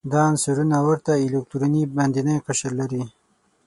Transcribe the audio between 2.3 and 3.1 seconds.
قشر لري.